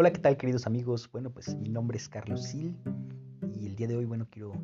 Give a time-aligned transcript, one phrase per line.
[0.00, 1.10] Hola, ¿qué tal queridos amigos?
[1.12, 2.72] Bueno, pues mi nombre es Carlos Sil
[3.52, 4.54] y el día de hoy, bueno, quiero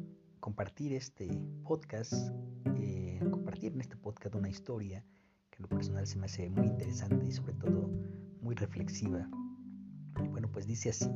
[0.40, 1.29] compartir este
[1.62, 2.15] podcast,
[2.77, 5.04] eh, compartir en este podcast una historia
[5.51, 7.91] que en lo personal se me hace muy interesante y sobre todo
[8.41, 9.28] muy reflexiva.
[10.31, 11.10] bueno, pues dice así.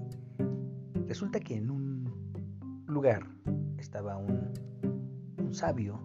[1.06, 3.26] Resulta que en un lugar
[3.78, 4.52] estaba un,
[5.54, 5.98] sabio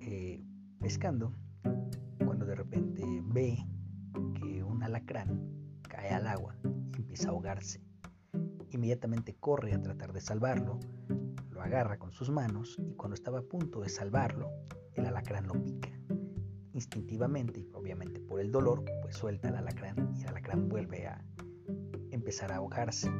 [0.00, 0.42] eh,
[0.80, 1.34] pescando
[2.24, 3.58] cuando de repente ve
[4.40, 5.46] que un alacrán
[5.82, 6.56] cae al agua
[7.20, 7.80] a ahogarse.
[8.70, 10.80] Inmediatamente corre a tratar de salvarlo,
[11.50, 14.50] lo agarra con sus manos y cuando estaba a punto de salvarlo,
[14.94, 15.90] el alacrán lo pica.
[16.72, 21.22] Instintivamente y obviamente por el dolor, pues suelta el alacrán y el alacrán vuelve a
[22.10, 23.10] empezar a ahogarse.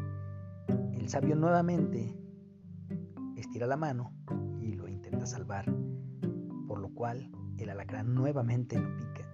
[0.95, 2.17] El sabio nuevamente
[3.37, 4.15] estira la mano
[4.59, 5.67] y lo intenta salvar,
[6.67, 9.29] por lo cual el alacrán nuevamente lo pica.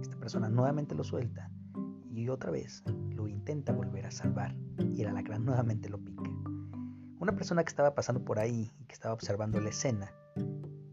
[0.00, 1.50] Esta persona nuevamente lo suelta
[2.20, 2.84] y otra vez
[3.40, 4.54] intenta volver a salvar
[4.92, 6.22] y el alacrán nuevamente lo pica.
[7.18, 10.12] Una persona que estaba pasando por ahí y que estaba observando la escena,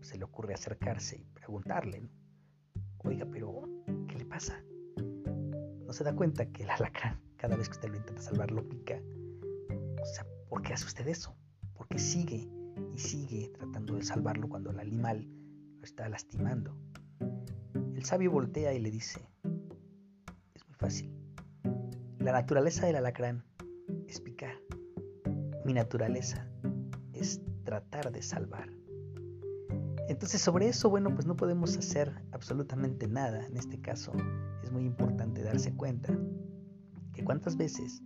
[0.01, 2.09] se le ocurre acercarse y preguntarle,
[2.99, 3.63] oiga, pero
[4.07, 4.63] ¿qué le pasa?
[5.85, 8.67] No se da cuenta que el alacrán, cada vez que usted lo intenta salvar, lo
[8.67, 9.01] pica.
[10.01, 11.35] O sea, ¿por qué hace usted eso?
[11.73, 12.49] ¿Por qué sigue
[12.93, 15.27] y sigue tratando de salvarlo cuando el animal
[15.77, 16.77] lo está lastimando?
[17.93, 19.27] El sabio voltea y le dice,
[20.77, 21.11] fácil.
[22.19, 23.43] La naturaleza del alacrán
[24.07, 24.55] es picar.
[25.65, 26.47] Mi naturaleza
[27.13, 28.69] es tratar de salvar.
[30.07, 33.45] Entonces sobre eso, bueno, pues no podemos hacer absolutamente nada.
[33.45, 34.13] En este caso
[34.63, 36.17] es muy importante darse cuenta
[37.13, 38.01] que cuántas veces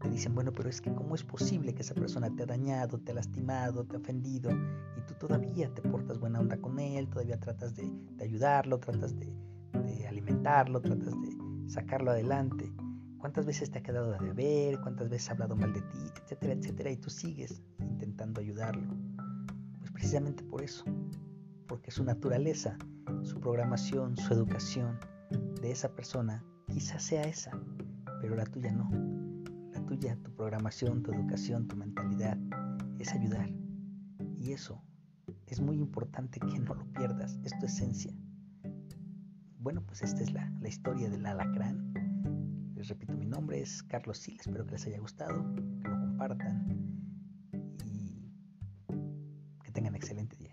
[0.00, 2.98] te dicen, bueno, pero es que cómo es posible que esa persona te ha dañado,
[2.98, 4.50] te ha lastimado, te ha ofendido
[4.96, 9.30] y tú todavía te portas buena onda con él, todavía tratas de, ayudarlo, tratas de,
[10.08, 11.29] alimentarlo, tratas de
[11.70, 12.72] sacarlo adelante.
[13.18, 14.80] ¿Cuántas veces te ha quedado de beber?
[14.80, 15.98] ¿Cuántas veces ha hablado mal de ti?
[16.22, 16.90] Etcétera, etcétera.
[16.90, 18.88] Y tú sigues intentando ayudarlo.
[19.78, 20.84] Pues precisamente por eso.
[21.68, 22.76] Porque su naturaleza,
[23.22, 24.98] su programación, su educación
[25.62, 27.52] de esa persona quizás sea esa,
[28.20, 28.90] pero la tuya no.
[29.72, 32.36] La tuya, tu programación, tu educación, tu mentalidad
[32.98, 33.48] es ayudar.
[34.38, 34.82] Y eso
[35.46, 37.38] es muy importante que no lo pierdas.
[37.44, 38.12] Es tu esencia.
[39.60, 41.90] Bueno, pues esta es la, la historia del alacrán
[42.80, 46.66] les repito, mi nombre es Carlos Sil, espero que les haya gustado, que lo compartan
[47.84, 48.32] y
[49.62, 50.49] que tengan excelente día.